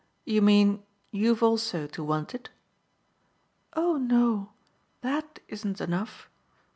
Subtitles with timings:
[0.25, 0.81] "You mean
[1.11, 2.49] you've also to want it?"
[3.75, 4.49] "Oh no
[5.01, 6.27] THAT isn't enough.